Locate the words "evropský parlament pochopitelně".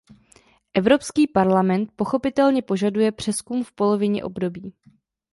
0.73-2.61